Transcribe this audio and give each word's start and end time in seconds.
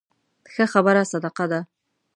ښه 0.53 0.65
خبره 0.73 1.03
صدقه 1.11 1.45
ده 1.51 1.59